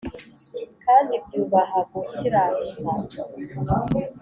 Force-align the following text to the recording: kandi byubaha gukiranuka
kandi 0.83 1.13
byubaha 1.23 1.79
gukiranuka 1.91 3.21